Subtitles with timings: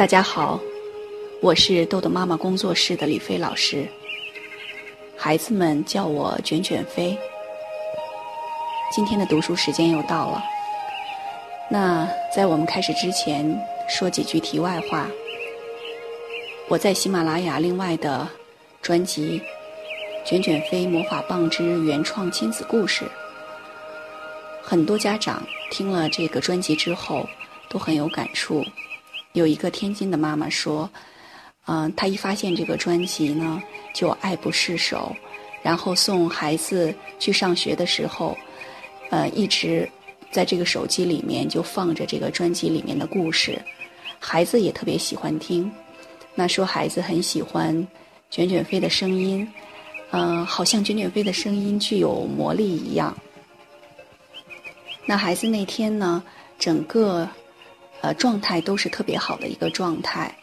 [0.00, 0.58] 大家好，
[1.42, 3.86] 我是豆豆妈妈工作室的李飞老师。
[5.14, 7.18] 孩子们叫我卷卷飞。
[8.90, 10.42] 今天的读书时间又到了。
[11.70, 13.54] 那在我们开始之前，
[13.90, 15.06] 说几句题外话。
[16.70, 18.26] 我在喜马拉雅另外的
[18.80, 19.42] 专辑
[20.26, 23.04] 《卷卷飞魔法棒之原创亲子故事》，
[24.62, 27.28] 很多家长听了这个专辑之后
[27.68, 28.64] 都很有感触。
[29.32, 30.90] 有一个天津的妈妈说
[31.66, 33.62] ：“嗯，她一发现这个专辑呢，
[33.94, 35.14] 就爱不释手。
[35.62, 38.36] 然后送孩子去上学的时候，
[39.10, 39.88] 呃，一直
[40.32, 43.60] 在这个手机里面就放着这个专辑里面的故事，
[44.18, 45.70] 孩子也特别喜欢听。
[46.34, 47.86] 那说孩子很喜欢
[48.30, 49.46] 卷卷飞的声音，
[50.10, 53.16] 嗯，好像卷卷飞的声音具有魔力一样。
[55.06, 56.22] 那孩子那天呢，
[56.58, 57.28] 整个。”
[58.02, 60.34] 呃，状态都是特别好的一个状态，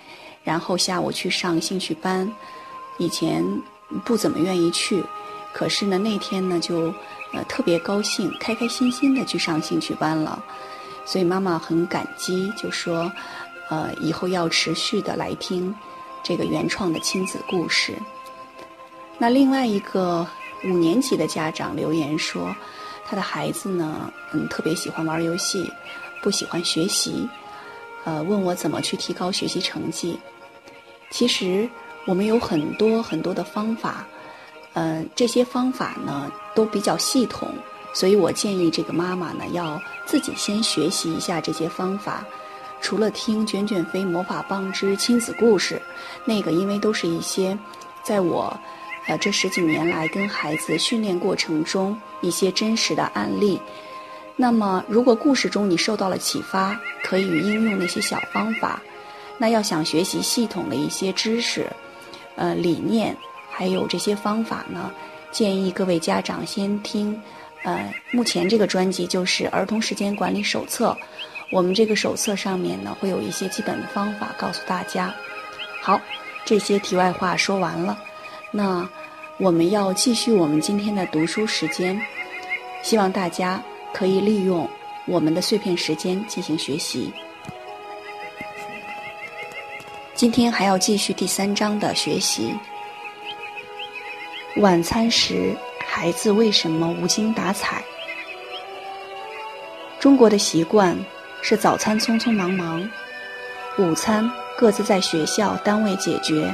[0.44, 2.32] 然后下午去上兴趣班，
[2.98, 3.44] 以前
[4.06, 5.04] 不怎么愿意去，
[5.54, 6.94] 可是呢那天呢就
[7.34, 10.44] 呃特别高兴，开开心心的去上兴趣班了，
[11.04, 13.12] 所以妈妈很感激，就说
[13.70, 15.74] 呃以后要持续的来听
[16.24, 17.94] 这个原创的亲子故事。
[19.18, 20.28] 那另外一个
[20.64, 22.56] 五年级的家长留言说，
[23.04, 25.72] 他的孩子呢嗯特别喜欢玩游戏，
[26.22, 27.28] 不喜欢学习。
[28.08, 30.18] 呃，问我怎么去提高学习成绩？
[31.10, 31.70] 其实
[32.06, 34.08] 我们有很多很多的方法，
[34.72, 37.50] 呃，这些方法呢都比较系统，
[37.94, 42.24] 所以我建议这个妈妈呢要自己先学习一下这些方法。
[42.80, 45.82] 除了听卷卷飞魔法棒之亲子故事，
[46.24, 47.58] 那个因为都是一些
[48.04, 48.58] 在我
[49.08, 53.60] 呃这十几年来跟孩子训练过程中一些真实的案例。
[54.40, 58.80] 那么，如果故事中你受到了启发，可以应用那些小方法。
[59.40, 61.66] 那要想学习系统的一些知识、
[62.36, 63.18] 呃理念，
[63.50, 64.92] 还有这些方法呢，
[65.32, 67.20] 建议各位家长先听。
[67.64, 70.96] 呃，目前这个专辑就是《儿童时间管理手册》，
[71.50, 75.12] 我们这个手册上面呢会有一些基本的方法告诉大家。
[75.82, 76.00] 好，
[76.46, 77.98] 这些题外话说完了，
[78.52, 78.88] 那
[79.40, 82.00] 我们要继续我们今天的读书时间，
[82.84, 83.60] 希望大家。
[83.98, 84.70] 可以利用
[85.08, 87.12] 我们的碎片时间进行学习。
[90.14, 92.54] 今天还要继续第三章的学习。
[94.58, 97.84] 晚餐时，孩子为什么无精打采？
[100.00, 100.96] 中国的习惯
[101.42, 102.88] 是早餐匆匆忙忙，
[103.80, 106.54] 午餐各自在学校、单位解决，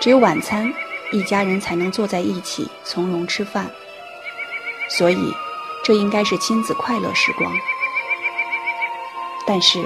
[0.00, 0.72] 只有晚餐
[1.12, 3.70] 一家人才能坐在一起从容吃饭。
[4.88, 5.30] 所以。
[5.82, 7.52] 这应该是亲子快乐时光，
[9.46, 9.84] 但是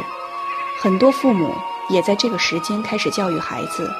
[0.80, 1.54] 很多父母
[1.88, 3.90] 也在这个时间开始教育孩子，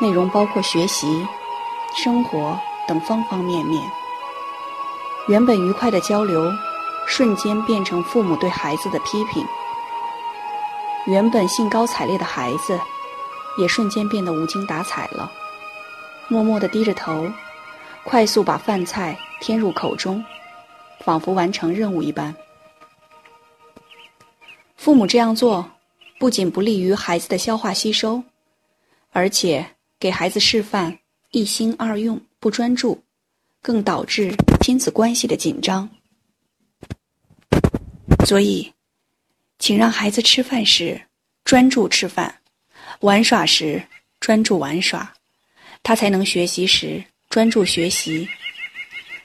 [0.00, 1.26] 内容包括学习、
[1.94, 3.82] 生活等方方面面。
[5.28, 6.50] 原本愉快的交流，
[7.06, 9.44] 瞬间变成父母对孩子的批评；
[11.06, 12.80] 原本兴高采烈的孩子，
[13.58, 15.30] 也瞬间变得无精打采了，
[16.28, 17.30] 默默地低着头，
[18.04, 20.24] 快速把饭菜添入口中。
[21.04, 22.34] 仿佛完成任务一般。
[24.76, 25.70] 父母这样做，
[26.18, 28.22] 不仅不利于孩子的消化吸收，
[29.10, 29.64] 而且
[30.00, 30.98] 给孩子示范
[31.30, 33.02] 一心二用、不专注，
[33.60, 35.88] 更导致亲子关系的紧张。
[38.26, 38.72] 所以，
[39.58, 41.00] 请让孩子吃饭时
[41.44, 42.40] 专注吃饭，
[43.00, 43.82] 玩耍时
[44.18, 45.12] 专注玩耍，
[45.82, 48.28] 他才能学习时专注学习。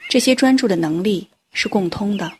[0.10, 1.28] 这些专注的能力。
[1.58, 2.38] 是共通的。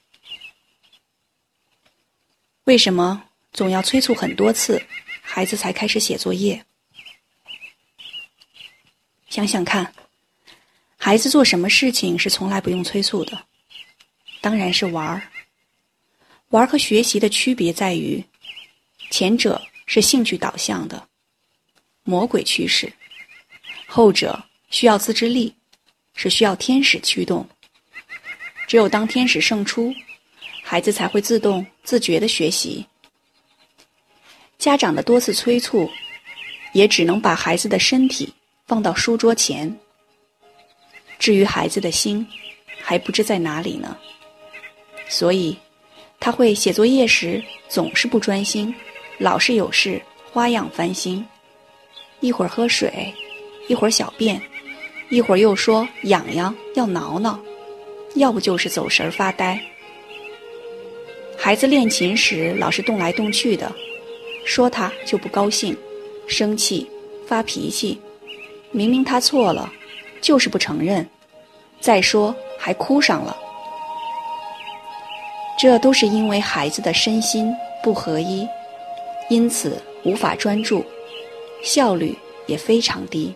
[2.66, 4.80] 为什么总要催促很多次，
[5.24, 6.64] 孩子才开始写作业？
[9.28, 9.92] 想想看，
[10.98, 13.44] 孩子做什么事情是从来不用催促的？
[14.40, 15.32] 当然是玩儿。
[16.50, 18.24] 玩儿和学习的区别在于，
[19.10, 21.10] 前者是兴趣导向的，
[22.04, 22.88] 魔鬼驱使；
[23.88, 25.56] 后者需要自制力，
[26.14, 27.50] 是需要天使驱动。
[28.68, 29.94] 只有当天使胜出，
[30.62, 32.86] 孩子才会自动自觉的学习。
[34.60, 35.90] 家长的多次催促，
[36.74, 38.34] 也只能把孩子的身体
[38.66, 39.74] 放到书桌前。
[41.18, 42.28] 至于孩子的心，
[42.82, 43.98] 还不知在哪里呢。
[45.08, 45.58] 所以，
[46.20, 48.76] 他会写作业时总是不专心，
[49.18, 51.26] 老是有事花样翻新，
[52.20, 53.14] 一会儿喝水，
[53.70, 54.42] 一会儿小便，
[55.10, 57.40] 一会儿又说痒痒要挠挠。
[58.18, 59.60] 要不就是走神发呆。
[61.38, 63.72] 孩子练琴时老是动来动去的，
[64.46, 65.76] 说他就不高兴、
[66.28, 66.90] 生气、
[67.28, 68.00] 发脾气，
[68.72, 69.72] 明明他错了，
[70.20, 71.08] 就是不承认，
[71.80, 73.38] 再说还哭上了。
[75.60, 78.48] 这都是因为孩子的身心不合一，
[79.30, 80.84] 因此无法专注，
[81.64, 82.16] 效率
[82.46, 83.34] 也非常低。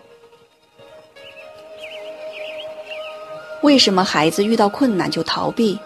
[3.62, 5.78] 为什么孩子遇到困难就逃避，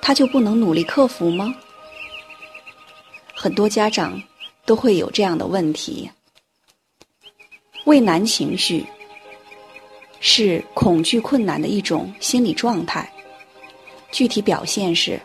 [0.00, 1.54] 他就不能努力克服吗？
[3.34, 4.20] 很多家长
[4.64, 6.08] 都会有这样的问题。
[7.84, 8.86] 畏难情绪
[10.20, 13.12] 是恐惧困难的一种心理状态，
[14.10, 15.20] 具体表现是。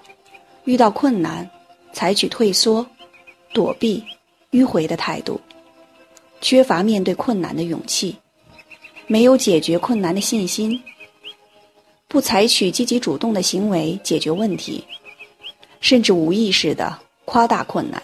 [0.65, 1.50] 遇到困难，
[1.94, 2.86] 采取退缩、
[3.54, 4.04] 躲避、
[4.51, 5.39] 迂回的态度，
[6.42, 8.15] 缺乏面对困难的勇气，
[9.07, 10.80] 没有解决困难的信心，
[12.10, 14.84] 不采取积极主动的行为解决问题，
[15.80, 18.02] 甚至无意识的夸大困难。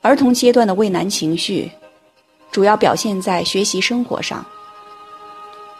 [0.00, 1.70] 儿童阶段的畏难情绪，
[2.50, 4.44] 主要表现在学习生活上。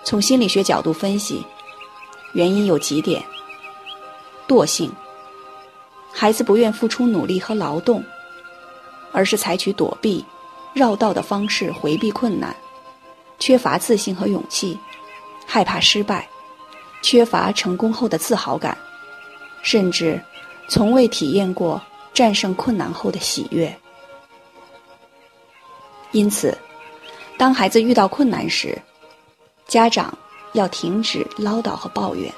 [0.05, 1.43] 从心理学角度分析，
[2.35, 3.23] 原因有几点。
[4.47, 4.93] 惰性，
[6.12, 8.05] 孩子不愿付出努力和劳动，
[9.12, 10.23] 而是采取躲避、
[10.75, 12.55] 绕道的方式回避困难，
[13.38, 14.79] 缺乏自信和勇气，
[15.52, 16.26] 害怕失败，
[17.02, 18.75] 缺乏成功后的自豪感，
[19.60, 20.19] 甚至
[20.66, 21.78] 从未体验过
[22.14, 23.70] 战胜困难后的喜悦。
[26.12, 26.56] 因此，
[27.37, 28.81] 当孩子遇到困难时，
[29.69, 30.16] 家长
[30.54, 32.32] 要停止唠叨和抱怨。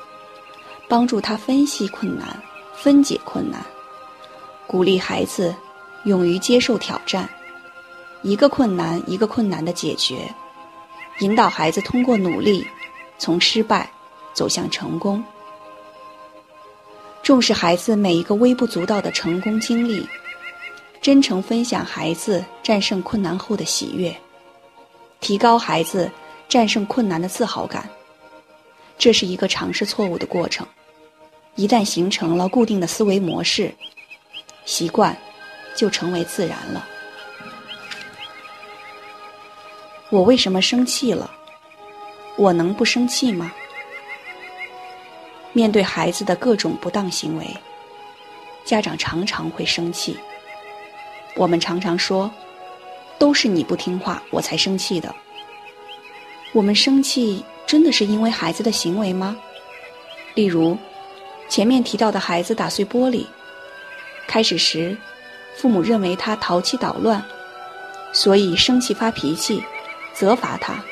[0.89, 2.37] 帮助他分析困难、
[2.75, 3.65] 分解困难，
[4.67, 5.55] 鼓励孩子
[6.03, 7.31] 勇于接受挑战，
[8.23, 10.29] 一个困难一个困难的解决，
[11.21, 12.67] 引导孩子通过努力
[13.19, 13.89] 从失败
[14.33, 15.23] 走向成功。
[17.23, 20.07] 重视孩子每一个微不足道的成功经历，
[21.01, 24.15] 真诚分享孩子战胜困难后的喜悦，
[25.21, 26.11] 提高孩子
[26.49, 27.89] 战胜困难的自豪感。
[28.99, 30.67] 这是一个尝试错误的过程，
[31.55, 33.75] 一旦形成了固定的思维模式，
[34.67, 35.17] 习惯
[35.75, 36.87] 就成为自然了。
[40.11, 41.31] 我为什么生气了？
[42.37, 43.53] 我能不生气吗？
[45.53, 47.47] 面对孩子的各种不当行为，
[48.65, 50.19] 家长常常会生气。
[51.37, 52.31] 我们常常说，
[53.19, 55.15] 都是你不听话，我才生气的。
[56.53, 57.45] 我们生气。
[57.67, 59.35] 真的是因为孩子的行为吗？
[60.35, 60.77] 例如，
[61.49, 63.25] 前面提到的孩子打碎玻璃，
[64.27, 64.95] 开始时，
[65.57, 67.25] 父母认为他淘气捣乱，
[68.13, 69.65] 所以生气发脾气，
[70.13, 70.85] 责罚他。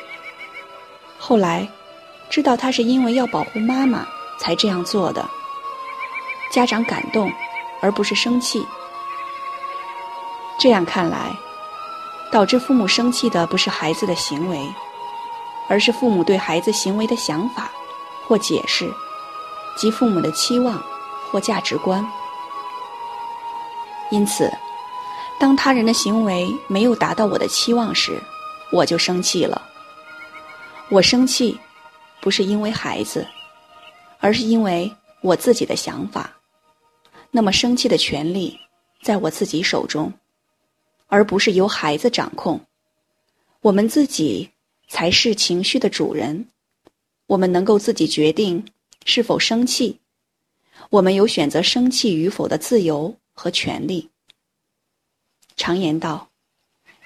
[1.24, 1.68] 后来，
[2.28, 4.04] 知道他是因为要保护妈妈
[4.40, 5.24] 才这样做的，
[6.50, 7.30] 家长感动，
[7.80, 8.66] 而不是生气。
[10.58, 11.30] 这样看来，
[12.32, 14.68] 导致父母生气的不是孩子的行为。
[15.68, 17.70] 而是父母对孩子行为的想法
[18.26, 18.92] 或解释，
[19.76, 20.82] 及父母的期望
[21.30, 22.04] 或价值观。
[24.10, 24.52] 因此，
[25.38, 28.20] 当他人的行为没有达到我的期望时，
[28.72, 29.62] 我就生气了。
[30.92, 31.58] 我生气，
[32.20, 33.26] 不是因为孩子，
[34.18, 36.38] 而是因为我自己的想法。
[37.30, 38.60] 那么，生气的权利
[39.02, 40.12] 在我自己手中，
[41.06, 42.60] 而不是由孩子掌控。
[43.62, 44.50] 我们自己。
[44.88, 46.46] 才是情绪的主人，
[47.26, 48.62] 我们能够自己决定
[49.06, 49.98] 是否生气，
[50.90, 54.10] 我们有选择生气与否的自由和权利。
[55.56, 56.28] 常言道：“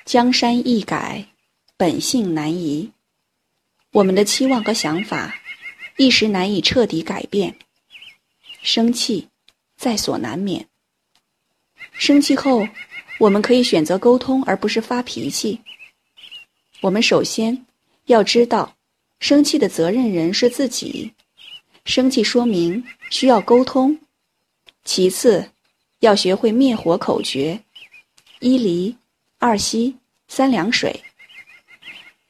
[0.04, 1.28] 江山易改，
[1.76, 2.90] 本性难移。”
[3.96, 5.34] 我们的期望和想法
[5.96, 7.56] 一时难以彻底改变，
[8.60, 9.26] 生气
[9.74, 10.68] 在所难免。
[11.94, 12.68] 生气后，
[13.18, 15.58] 我们可以选择沟通，而不是发脾气。
[16.82, 17.64] 我们首先。
[18.04, 18.76] 要知道，
[19.18, 21.12] 生气的责任人是自己。
[21.86, 23.98] 生气说明需要沟通。
[24.84, 25.50] 其次，
[26.00, 27.58] 要学会灭火口诀：
[28.40, 28.94] 一离，
[29.38, 29.96] 二吸，
[30.28, 31.02] 三凉水。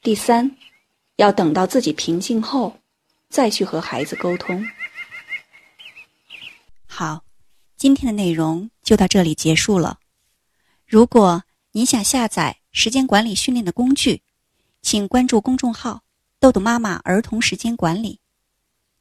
[0.01, 0.56] 第三，
[1.17, 2.79] 要等到自己平静后，
[3.29, 4.67] 再去和孩子沟通。
[6.87, 7.25] 好，
[7.77, 9.99] 今天的内容就到这里结束了。
[10.87, 11.43] 如果
[11.73, 14.23] 您想下载时间管理训练的工具，
[14.83, 16.03] 请关注公众号
[16.41, 18.21] “豆豆妈妈儿童时间管理”。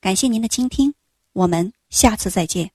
[0.01, 0.93] 感谢您的倾听，
[1.33, 2.74] 我们下次再见。